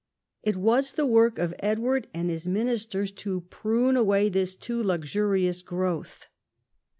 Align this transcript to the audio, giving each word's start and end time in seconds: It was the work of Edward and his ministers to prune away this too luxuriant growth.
It 0.41 0.55
was 0.57 0.93
the 0.93 1.05
work 1.05 1.37
of 1.37 1.53
Edward 1.59 2.07
and 2.11 2.31
his 2.31 2.47
ministers 2.47 3.11
to 3.11 3.41
prune 3.51 3.95
away 3.95 4.29
this 4.29 4.55
too 4.55 4.81
luxuriant 4.81 5.63
growth. 5.63 6.25